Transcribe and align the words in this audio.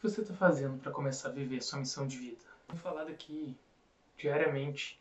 que 0.00 0.08
você 0.08 0.22
está 0.22 0.32
fazendo 0.32 0.78
para 0.78 0.90
começar 0.90 1.28
a 1.28 1.32
viver 1.32 1.60
sua 1.62 1.78
missão 1.78 2.06
de 2.06 2.16
vida? 2.16 2.40
Tenho 2.66 2.80
falado 2.80 3.10
aqui 3.10 3.54
diariamente 4.16 4.98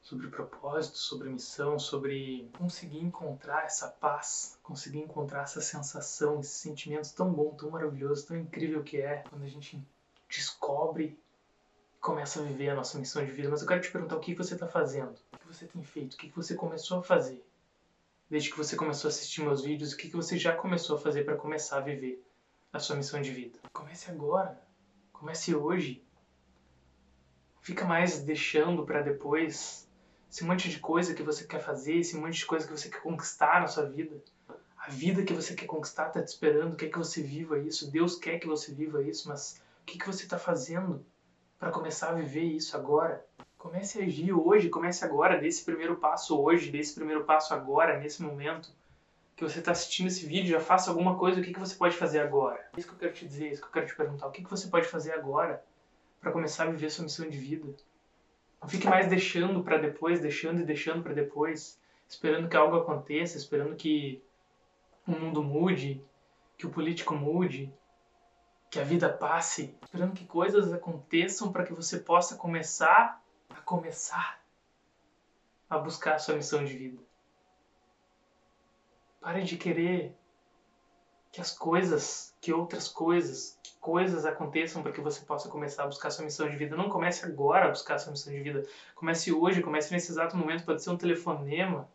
sobre 0.00 0.28
propósito, 0.28 0.98
sobre 0.98 1.28
missão, 1.28 1.80
sobre 1.80 2.48
conseguir 2.56 3.00
encontrar 3.00 3.64
essa 3.64 3.88
paz, 3.88 4.56
conseguir 4.62 5.00
encontrar 5.00 5.42
essa 5.42 5.60
sensação, 5.60 6.38
esse 6.38 6.60
sentimento 6.60 7.12
tão 7.12 7.32
bom, 7.32 7.56
tão 7.56 7.70
maravilhoso, 7.70 8.28
tão 8.28 8.36
incrível 8.36 8.84
que 8.84 8.98
é 8.98 9.24
quando 9.28 9.42
a 9.42 9.48
gente 9.48 9.84
descobre 10.28 11.18
e 11.96 11.98
começa 12.00 12.40
a 12.40 12.44
viver 12.44 12.70
a 12.70 12.76
nossa 12.76 12.96
missão 12.98 13.24
de 13.24 13.32
vida. 13.32 13.48
Mas 13.48 13.62
eu 13.62 13.66
quero 13.66 13.80
te 13.80 13.90
perguntar 13.90 14.16
o 14.16 14.20
que 14.20 14.34
você 14.34 14.54
está 14.54 14.68
fazendo, 14.68 15.18
o 15.32 15.38
que 15.38 15.46
você 15.46 15.66
tem 15.66 15.82
feito, 15.82 16.14
o 16.14 16.16
que 16.18 16.28
você 16.28 16.54
começou 16.54 17.00
a 17.00 17.02
fazer 17.02 17.44
desde 18.30 18.50
que 18.50 18.56
você 18.56 18.76
começou 18.76 19.08
a 19.08 19.10
assistir 19.10 19.42
meus 19.42 19.62
vídeos, 19.62 19.92
o 19.92 19.96
que 19.96 20.08
você 20.08 20.38
já 20.38 20.56
começou 20.56 20.96
a 20.96 20.98
fazer 20.98 21.22
para 21.24 21.36
começar 21.36 21.78
a 21.78 21.80
viver 21.80 22.24
a 22.72 22.78
sua 22.78 22.96
missão 22.96 23.20
de 23.20 23.30
vida. 23.30 23.58
Comece 23.72 24.10
agora. 24.10 24.58
Comece 25.12 25.54
hoje. 25.54 26.02
Fica 27.60 27.84
mais 27.84 28.20
deixando 28.20 28.84
para 28.84 29.02
depois 29.02 29.86
esse 30.30 30.42
monte 30.42 30.70
de 30.70 30.78
coisa 30.78 31.14
que 31.14 31.22
você 31.22 31.44
quer 31.44 31.60
fazer, 31.60 31.98
esse 31.98 32.16
monte 32.16 32.38
de 32.38 32.46
coisa 32.46 32.66
que 32.66 32.72
você 32.72 32.88
quer 32.88 33.02
conquistar 33.02 33.60
na 33.60 33.66
sua 33.66 33.84
vida. 33.84 34.16
A 34.78 34.90
vida 34.90 35.22
que 35.22 35.34
você 35.34 35.54
quer 35.54 35.66
conquistar 35.66 36.08
está 36.08 36.22
te 36.22 36.28
esperando, 36.28 36.74
quer 36.74 36.88
que 36.88 36.98
você 36.98 37.22
viva 37.22 37.58
isso. 37.58 37.90
Deus 37.90 38.16
quer 38.16 38.38
que 38.38 38.46
você 38.46 38.72
viva 38.72 39.02
isso, 39.02 39.28
mas 39.28 39.62
o 39.82 39.84
que, 39.84 39.98
que 39.98 40.06
você 40.06 40.24
está 40.24 40.38
fazendo 40.38 41.04
para 41.58 41.70
começar 41.70 42.08
a 42.08 42.14
viver 42.14 42.42
isso 42.42 42.74
agora? 42.76 43.24
Comece 43.58 44.00
a 44.00 44.04
agir 44.04 44.32
hoje, 44.32 44.70
comece 44.70 45.04
agora, 45.04 45.38
dê 45.38 45.46
esse 45.46 45.62
primeiro 45.62 45.96
passo 45.96 46.40
hoje, 46.40 46.70
dê 46.70 46.78
esse 46.78 46.94
primeiro 46.94 47.24
passo 47.24 47.54
agora, 47.54 48.00
nesse 48.00 48.22
momento 48.22 48.72
que 49.36 49.44
você 49.44 49.58
está 49.58 49.72
assistindo 49.72 50.08
esse 50.08 50.26
vídeo, 50.26 50.50
já 50.50 50.60
faça 50.60 50.90
alguma 50.90 51.18
coisa, 51.18 51.40
o 51.40 51.42
que, 51.42 51.52
que 51.52 51.58
você 51.58 51.74
pode 51.74 51.96
fazer 51.96 52.20
agora? 52.20 52.60
É 52.74 52.78
isso 52.78 52.88
que 52.88 52.94
eu 52.94 52.98
quero 52.98 53.12
te 53.12 53.26
dizer, 53.26 53.48
é 53.48 53.52
isso 53.52 53.62
que 53.62 53.68
eu 53.68 53.72
quero 53.72 53.86
te 53.86 53.96
perguntar. 53.96 54.26
O 54.26 54.30
que, 54.30 54.44
que 54.44 54.50
você 54.50 54.68
pode 54.68 54.86
fazer 54.86 55.12
agora 55.12 55.64
para 56.20 56.32
começar 56.32 56.64
a 56.64 56.70
viver 56.70 56.90
sua 56.90 57.04
missão 57.04 57.28
de 57.28 57.38
vida? 57.38 57.72
Não 58.60 58.68
fique 58.68 58.86
mais 58.86 59.08
deixando 59.08 59.62
para 59.62 59.78
depois, 59.78 60.20
deixando 60.20 60.60
e 60.60 60.64
deixando 60.64 61.02
para 61.02 61.14
depois, 61.14 61.80
esperando 62.08 62.48
que 62.48 62.56
algo 62.56 62.76
aconteça, 62.76 63.36
esperando 63.36 63.74
que 63.74 64.22
o 65.06 65.12
mundo 65.12 65.42
mude, 65.42 66.04
que 66.56 66.66
o 66.66 66.70
político 66.70 67.14
mude, 67.14 67.72
que 68.70 68.78
a 68.78 68.84
vida 68.84 69.08
passe, 69.08 69.76
esperando 69.82 70.14
que 70.14 70.24
coisas 70.24 70.72
aconteçam 70.72 71.50
para 71.50 71.64
que 71.64 71.72
você 71.72 71.98
possa 71.98 72.36
começar 72.36 73.20
a 73.50 73.60
começar 73.60 74.40
a 75.68 75.78
buscar 75.78 76.14
a 76.14 76.18
sua 76.18 76.36
missão 76.36 76.64
de 76.64 76.74
vida. 76.76 77.02
Pare 79.22 79.44
de 79.44 79.56
querer 79.56 80.12
que 81.30 81.40
as 81.40 81.56
coisas, 81.56 82.34
que 82.40 82.52
outras 82.52 82.88
coisas, 82.88 83.56
que 83.62 83.72
coisas 83.80 84.26
aconteçam 84.26 84.82
para 84.82 84.90
que 84.90 85.00
você 85.00 85.24
possa 85.24 85.48
começar 85.48 85.84
a 85.84 85.86
buscar 85.86 86.10
sua 86.10 86.24
missão 86.24 86.50
de 86.50 86.56
vida. 86.56 86.76
Não 86.76 86.90
comece 86.90 87.24
agora 87.24 87.66
a 87.66 87.68
buscar 87.68 88.00
sua 88.00 88.10
missão 88.10 88.32
de 88.32 88.40
vida. 88.40 88.66
Comece 88.96 89.32
hoje, 89.32 89.62
comece 89.62 89.94
nesse 89.94 90.10
exato 90.10 90.36
momento. 90.36 90.64
Pode 90.64 90.82
ser 90.82 90.90
um 90.90 90.96
telefonema, 90.96 91.88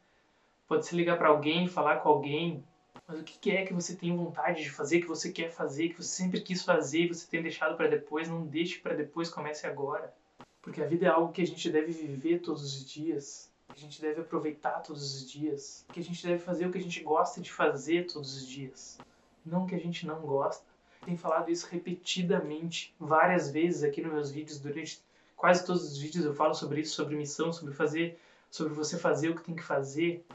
pode 0.69 0.85
ser 0.85 0.95
ligar 0.95 1.17
para 1.17 1.27
alguém, 1.27 1.67
falar 1.67 1.97
com 1.97 2.07
alguém. 2.07 2.63
Mas 3.05 3.19
o 3.19 3.23
que 3.23 3.51
é 3.51 3.65
que 3.65 3.73
você 3.73 3.93
tem 3.93 4.15
vontade 4.15 4.63
de 4.63 4.69
fazer, 4.69 5.01
que 5.01 5.07
você 5.07 5.29
quer 5.29 5.51
fazer, 5.51 5.89
que 5.89 6.01
você 6.01 6.09
sempre 6.09 6.39
quis 6.39 6.63
fazer 6.63 7.01
e 7.01 7.07
você 7.09 7.27
tem 7.27 7.41
deixado 7.41 7.75
para 7.75 7.89
depois? 7.89 8.29
Não 8.29 8.45
deixe 8.45 8.79
para 8.79 8.95
depois, 8.95 9.29
comece 9.29 9.67
agora. 9.67 10.13
Porque 10.61 10.81
a 10.81 10.87
vida 10.87 11.05
é 11.05 11.09
algo 11.09 11.33
que 11.33 11.41
a 11.41 11.45
gente 11.45 11.69
deve 11.69 11.91
viver 11.91 12.39
todos 12.39 12.63
os 12.63 12.89
dias, 12.89 13.51
que 13.77 13.85
a 13.85 13.87
gente 13.87 14.01
deve 14.01 14.21
aproveitar 14.21 14.81
todos 14.81 15.03
os 15.13 15.31
dias, 15.31 15.85
que 15.93 15.99
a 15.99 16.03
gente 16.03 16.25
deve 16.25 16.39
fazer 16.39 16.65
o 16.65 16.71
que 16.71 16.79
a 16.79 16.81
gente 16.81 16.99
gosta 17.01 17.39
de 17.39 17.51
fazer 17.51 18.07
todos 18.07 18.35
os 18.35 18.47
dias, 18.47 18.97
não 19.45 19.63
o 19.63 19.67
que 19.67 19.75
a 19.75 19.79
gente 19.79 20.07
não 20.07 20.19
gosta. 20.21 20.65
Tenho 21.05 21.17
falado 21.17 21.51
isso 21.51 21.67
repetidamente, 21.69 22.93
várias 22.99 23.51
vezes 23.51 23.83
aqui 23.83 24.01
nos 24.01 24.11
meus 24.11 24.31
vídeos, 24.31 24.59
durante 24.59 24.99
quase 25.35 25.63
todos 25.63 25.83
os 25.83 25.97
vídeos 25.97 26.25
eu 26.25 26.33
falo 26.33 26.55
sobre 26.55 26.81
isso, 26.81 26.95
sobre 26.95 27.15
missão, 27.15 27.53
sobre 27.53 27.71
fazer, 27.71 28.19
sobre 28.49 28.73
você 28.73 28.97
fazer 28.97 29.29
o 29.29 29.35
que 29.35 29.43
tem 29.43 29.55
que 29.55 29.63
fazer 29.63 30.25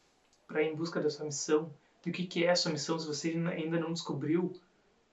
para 0.47 0.63
ir 0.63 0.73
em 0.73 0.77
busca 0.77 1.01
da 1.01 1.11
sua 1.11 1.27
missão. 1.27 1.69
E 2.07 2.11
o 2.11 2.13
que, 2.13 2.27
que 2.27 2.45
é 2.45 2.51
a 2.51 2.57
sua 2.57 2.71
missão 2.71 2.97
se 2.97 3.07
você 3.07 3.31
ainda 3.31 3.79
não 3.79 3.93
descobriu? 3.93 4.53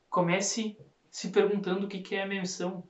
Comece 0.07 0.77
se 1.09 1.29
perguntando 1.29 1.87
o 1.87 1.89
que, 1.89 1.99
que 1.99 2.15
é 2.15 2.23
a 2.23 2.27
minha 2.27 2.41
missão 2.41 2.83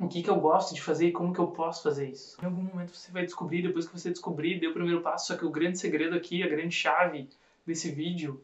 o 0.00 0.06
que, 0.06 0.22
que 0.22 0.30
eu 0.30 0.40
gosto 0.40 0.74
de 0.74 0.80
fazer 0.80 1.08
e 1.08 1.12
como 1.12 1.32
que 1.32 1.40
eu 1.40 1.48
posso 1.48 1.82
fazer 1.82 2.08
isso. 2.08 2.36
Em 2.40 2.46
algum 2.46 2.62
momento 2.62 2.94
você 2.94 3.10
vai 3.10 3.24
descobrir, 3.24 3.62
depois 3.62 3.86
que 3.86 3.98
você 3.98 4.10
descobrir, 4.10 4.60
dê 4.60 4.68
o 4.68 4.72
primeiro 4.72 5.00
passo, 5.00 5.26
só 5.26 5.36
que 5.36 5.44
o 5.44 5.50
grande 5.50 5.78
segredo 5.78 6.14
aqui, 6.14 6.42
a 6.42 6.48
grande 6.48 6.74
chave 6.74 7.28
desse 7.66 7.90
vídeo 7.90 8.42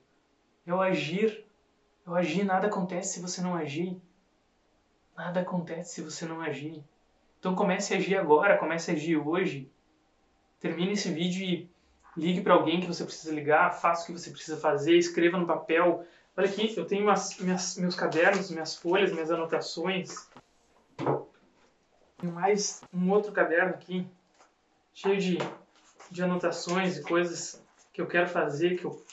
é 0.66 0.74
o 0.74 0.80
agir. 0.80 1.44
É 2.04 2.10
o 2.10 2.14
agir, 2.14 2.44
nada 2.44 2.66
acontece 2.66 3.14
se 3.14 3.20
você 3.20 3.40
não 3.40 3.54
agir. 3.54 3.96
Nada 5.16 5.40
acontece 5.40 5.94
se 5.94 6.02
você 6.02 6.26
não 6.26 6.40
agir. 6.40 6.82
Então 7.38 7.54
comece 7.54 7.94
a 7.94 7.98
agir 7.98 8.16
agora, 8.16 8.58
comece 8.58 8.90
a 8.90 8.94
agir 8.94 9.16
hoje. 9.16 9.70
Termine 10.58 10.92
esse 10.92 11.10
vídeo 11.12 11.44
e 11.44 11.70
ligue 12.16 12.40
para 12.40 12.54
alguém 12.54 12.80
que 12.80 12.86
você 12.86 13.04
precisa 13.04 13.32
ligar, 13.32 13.70
faça 13.70 14.02
o 14.02 14.06
que 14.06 14.12
você 14.20 14.30
precisa 14.30 14.56
fazer, 14.56 14.96
escreva 14.96 15.38
no 15.38 15.46
papel. 15.46 16.04
Olha 16.36 16.48
aqui, 16.48 16.74
eu 16.76 16.84
tenho 16.84 17.04
umas, 17.04 17.38
minhas, 17.38 17.76
meus 17.76 17.94
cadernos, 17.94 18.50
minhas 18.50 18.74
folhas, 18.74 19.12
minhas 19.12 19.30
anotações 19.30 20.28
mais 22.30 22.82
um 22.92 23.10
outro 23.10 23.32
caderno 23.32 23.70
aqui, 23.70 24.06
cheio 24.92 25.18
de, 25.18 25.38
de 26.10 26.22
anotações 26.22 26.96
e 26.96 27.02
coisas 27.02 27.62
que 27.92 28.00
eu 28.00 28.06
quero 28.06 28.28
fazer, 28.28 28.76
que 28.76 28.84
eu 28.84 29.04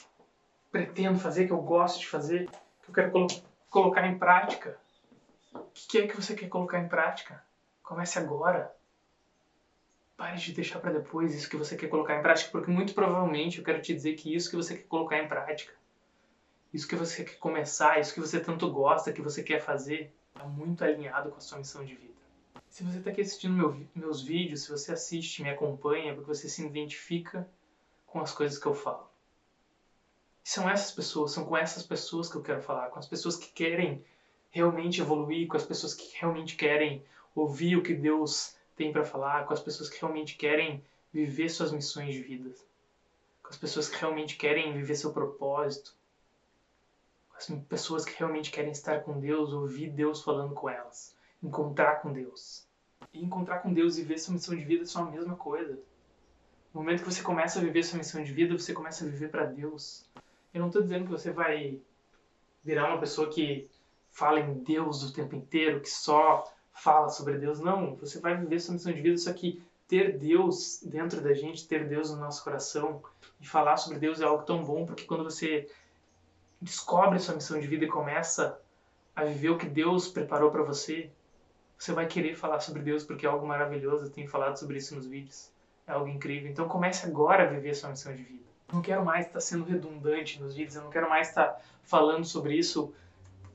pretendo 0.71 1.19
fazer, 1.19 1.45
que 1.45 1.53
eu 1.53 1.61
gosto 1.61 1.99
de 1.99 2.07
fazer, 2.07 2.49
que 2.83 2.89
eu 2.89 2.93
quero 2.93 3.11
colo 3.11 3.27
colocar 3.69 4.05
em 4.07 4.17
prática. 4.17 4.77
O 5.53 5.65
que 5.73 5.99
é 5.99 6.07
que 6.07 6.15
você 6.15 6.33
quer 6.35 6.47
colocar 6.47 6.79
em 6.79 6.87
prática? 6.87 7.43
Comece 7.83 8.19
agora. 8.19 8.73
Pare 10.15 10.37
de 10.37 10.53
deixar 10.53 10.79
para 10.79 10.91
depois 10.91 11.33
isso 11.33 11.49
que 11.49 11.57
você 11.57 11.75
quer 11.75 11.87
colocar 11.87 12.15
em 12.15 12.21
prática, 12.21 12.51
porque 12.51 12.69
muito 12.69 12.93
provavelmente 12.93 13.57
eu 13.57 13.63
quero 13.63 13.81
te 13.81 13.93
dizer 13.93 14.13
que 14.15 14.33
isso 14.33 14.49
que 14.49 14.55
você 14.55 14.75
quer 14.75 14.83
colocar 14.83 15.17
em 15.17 15.27
prática, 15.27 15.73
isso 16.73 16.87
que 16.87 16.95
você 16.95 17.23
quer 17.23 17.37
começar, 17.37 17.99
isso 17.99 18.13
que 18.13 18.19
você 18.19 18.39
tanto 18.39 18.71
gosta, 18.71 19.11
que 19.11 19.21
você 19.21 19.41
quer 19.41 19.59
fazer, 19.59 20.13
está 20.27 20.45
muito 20.45 20.83
alinhado 20.83 21.31
com 21.31 21.37
a 21.37 21.41
sua 21.41 21.57
missão 21.57 21.83
de 21.83 21.95
vida. 21.95 22.20
Se 22.71 22.85
você 22.85 22.99
está 22.99 23.11
aqui 23.11 23.19
assistindo 23.19 23.53
meu, 23.53 23.85
meus 23.93 24.21
vídeos, 24.21 24.63
se 24.63 24.71
você 24.71 24.93
assiste, 24.93 25.43
me 25.43 25.49
acompanha, 25.49 26.15
porque 26.15 26.33
você 26.33 26.47
se 26.47 26.65
identifica 26.65 27.45
com 28.07 28.21
as 28.21 28.33
coisas 28.33 28.57
que 28.57 28.65
eu 28.65 28.73
falo. 28.73 29.09
E 30.41 30.49
são 30.49 30.69
essas 30.69 30.89
pessoas, 30.89 31.33
são 31.33 31.43
com 31.43 31.57
essas 31.57 31.83
pessoas 31.83 32.31
que 32.31 32.37
eu 32.37 32.41
quero 32.41 32.61
falar, 32.61 32.89
com 32.89 32.97
as 32.97 33.05
pessoas 33.05 33.35
que 33.35 33.51
querem 33.51 34.01
realmente 34.49 35.01
evoluir, 35.01 35.49
com 35.49 35.57
as 35.57 35.65
pessoas 35.65 35.93
que 35.93 36.17
realmente 36.17 36.55
querem 36.55 37.03
ouvir 37.35 37.75
o 37.75 37.83
que 37.83 37.93
Deus 37.93 38.55
tem 38.73 38.89
para 38.89 39.03
falar, 39.03 39.45
com 39.45 39.53
as 39.53 39.59
pessoas 39.59 39.89
que 39.89 39.99
realmente 39.99 40.37
querem 40.37 40.81
viver 41.11 41.49
suas 41.49 41.73
missões 41.73 42.13
de 42.13 42.21
vida, 42.21 42.55
com 43.43 43.49
as 43.49 43.57
pessoas 43.57 43.89
que 43.89 43.99
realmente 43.99 44.37
querem 44.37 44.71
viver 44.71 44.95
seu 44.95 45.11
propósito, 45.11 45.93
com 47.29 47.35
as 47.35 47.47
pessoas 47.67 48.05
que 48.05 48.17
realmente 48.17 48.49
querem 48.49 48.71
estar 48.71 49.01
com 49.01 49.19
Deus, 49.19 49.51
ouvir 49.51 49.89
Deus 49.89 50.23
falando 50.23 50.53
com 50.53 50.69
elas 50.69 51.19
encontrar 51.41 52.01
com 52.01 52.11
Deus. 52.11 52.67
E 53.13 53.23
encontrar 53.23 53.59
com 53.59 53.73
Deus 53.73 53.97
e 53.97 54.03
ver 54.03 54.17
sua 54.19 54.33
missão 54.33 54.55
de 54.55 54.63
vida 54.63 54.85
são 54.85 55.07
a 55.07 55.11
mesma 55.11 55.35
coisa. 55.35 55.79
No 56.73 56.81
momento 56.81 57.03
que 57.03 57.11
você 57.11 57.21
começa 57.21 57.59
a 57.59 57.61
viver 57.61 57.83
sua 57.83 57.97
missão 57.97 58.23
de 58.23 58.31
vida, 58.31 58.57
você 58.57 58.73
começa 58.73 59.03
a 59.03 59.07
viver 59.07 59.29
para 59.29 59.45
Deus. 59.45 60.05
Eu 60.53 60.61
não 60.61 60.67
estou 60.67 60.81
dizendo 60.81 61.05
que 61.05 61.11
você 61.11 61.31
vai 61.31 61.79
virar 62.63 62.89
uma 62.89 62.99
pessoa 62.99 63.29
que 63.29 63.69
fala 64.11 64.39
em 64.39 64.53
Deus 64.63 65.03
o 65.03 65.13
tempo 65.13 65.35
inteiro, 65.35 65.81
que 65.81 65.89
só 65.89 66.49
fala 66.71 67.09
sobre 67.09 67.37
Deus. 67.37 67.59
Não, 67.59 67.95
você 67.95 68.19
vai 68.19 68.37
viver 68.37 68.59
sua 68.59 68.73
missão 68.73 68.93
de 68.93 69.01
vida, 69.01 69.17
só 69.17 69.33
que 69.33 69.61
ter 69.87 70.17
Deus 70.17 70.81
dentro 70.83 71.19
da 71.19 71.33
gente, 71.33 71.67
ter 71.67 71.87
Deus 71.87 72.11
no 72.11 72.17
nosso 72.17 72.43
coração 72.43 73.03
e 73.41 73.45
falar 73.45 73.75
sobre 73.75 73.99
Deus 73.99 74.21
é 74.21 74.23
algo 74.23 74.43
tão 74.43 74.63
bom, 74.63 74.85
porque 74.85 75.03
quando 75.03 75.23
você 75.23 75.69
descobre 76.61 77.19
sua 77.19 77.35
missão 77.35 77.59
de 77.59 77.67
vida 77.67 77.83
e 77.83 77.89
começa 77.89 78.57
a 79.13 79.25
viver 79.25 79.49
o 79.49 79.57
que 79.57 79.65
Deus 79.65 80.07
preparou 80.07 80.49
para 80.49 80.63
você, 80.63 81.11
você 81.81 81.93
vai 81.93 82.05
querer 82.05 82.35
falar 82.35 82.59
sobre 82.59 82.83
Deus 82.83 83.03
porque 83.03 83.25
é 83.25 83.29
algo 83.29 83.47
maravilhoso. 83.47 84.05
Eu 84.05 84.09
tenho 84.11 84.29
falado 84.29 84.55
sobre 84.55 84.77
isso 84.77 84.93
nos 84.93 85.07
vídeos. 85.07 85.49
É 85.87 85.93
algo 85.93 86.07
incrível. 86.07 86.51
Então 86.51 86.67
comece 86.67 87.07
agora 87.07 87.41
a 87.41 87.47
viver 87.47 87.71
a 87.71 87.73
sua 87.73 87.89
missão 87.89 88.15
de 88.15 88.21
vida. 88.21 88.43
Eu 88.69 88.75
não 88.75 88.83
quero 88.83 89.03
mais 89.03 89.25
estar 89.25 89.39
sendo 89.39 89.63
redundante 89.63 90.39
nos 90.39 90.53
vídeos. 90.53 90.75
Eu 90.75 90.83
não 90.83 90.91
quero 90.91 91.09
mais 91.09 91.29
estar 91.29 91.59
falando 91.81 92.23
sobre 92.23 92.55
isso. 92.55 92.93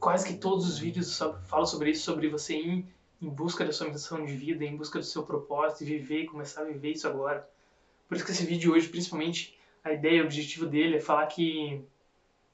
Quase 0.00 0.26
que 0.26 0.34
todos 0.34 0.69
os 0.69 0.76
vídeos 0.76 1.17
falam 1.44 1.67
sobre 1.67 1.90
isso, 1.93 2.02
sobre 2.02 2.28
você 2.28 2.56
ir 2.56 2.84
em 3.23 3.28
busca 3.28 3.64
da 3.64 3.70
sua 3.70 3.88
missão 3.88 4.25
de 4.25 4.34
vida, 4.34 4.64
em 4.64 4.76
busca 4.76 4.99
do 4.99 5.05
seu 5.05 5.23
propósito, 5.23 5.84
e 5.84 5.87
viver 5.87 6.23
e 6.23 6.26
começar 6.26 6.62
a 6.62 6.64
viver 6.64 6.90
isso 6.90 7.06
agora. 7.06 7.49
Por 8.08 8.17
isso 8.17 8.26
que 8.26 8.32
esse 8.32 8.44
vídeo 8.44 8.73
hoje, 8.73 8.88
principalmente, 8.88 9.56
a 9.84 9.93
ideia, 9.93 10.23
o 10.23 10.25
objetivo 10.25 10.67
dele 10.67 10.96
é 10.96 11.00
falar 11.00 11.26
que 11.26 11.81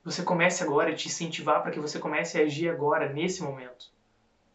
você 0.04 0.22
comece 0.22 0.62
agora, 0.62 0.94
te 0.94 1.08
incentivar 1.08 1.62
para 1.62 1.70
que 1.70 1.80
você 1.80 1.98
comece 1.98 2.38
a 2.38 2.44
agir 2.44 2.68
agora, 2.68 3.10
nesse 3.10 3.42
momento. 3.42 3.90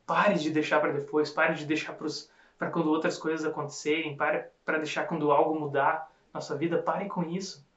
Pare 0.07 0.35
de 0.35 0.49
deixar 0.49 0.79
para 0.79 0.93
depois, 0.93 1.29
pare 1.29 1.53
de 1.53 1.65
deixar 1.65 1.93
para 1.93 2.71
quando 2.71 2.89
outras 2.89 3.17
coisas 3.17 3.45
acontecerem, 3.45 4.15
pare 4.15 4.47
para 4.65 4.77
deixar 4.77 5.05
quando 5.05 5.31
algo 5.31 5.59
mudar 5.59 6.09
na 6.33 6.39
sua 6.39 6.55
vida, 6.55 6.81
pare 6.81 7.09
com 7.09 7.23
isso. 7.23 7.67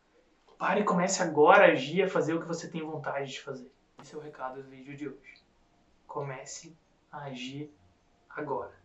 Pare 0.57 0.81
e 0.81 0.85
comece 0.85 1.23
agora 1.23 1.65
a 1.65 1.73
agir, 1.73 2.03
a 2.03 2.09
fazer 2.09 2.35
o 2.35 2.41
que 2.41 2.47
você 2.47 2.71
tem 2.71 2.83
vontade 2.83 3.33
de 3.33 3.41
fazer. 3.43 3.71
Esse 4.01 4.15
é 4.15 4.19
o 4.19 4.21
recado 4.21 4.63
do 4.63 4.69
vídeo 4.69 4.97
de 4.97 5.09
hoje. 5.09 5.45
Comece 6.07 6.77
a 7.11 7.25
agir 7.25 7.75
agora. 8.29 8.80